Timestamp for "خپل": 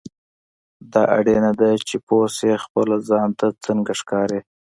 2.65-2.87